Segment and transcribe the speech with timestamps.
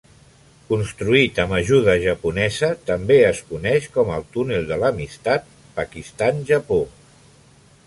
[0.69, 6.83] Construït amb ajuda japonesa, també es coneix com el Túnel de l'Amistat Pakistan-Japó.